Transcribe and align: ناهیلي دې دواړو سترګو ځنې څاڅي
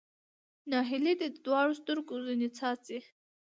ناهیلي 0.71 1.13
دې 1.19 1.27
دواړو 1.45 1.73
سترګو 1.81 2.15
ځنې 2.25 2.49
څاڅي 2.57 2.99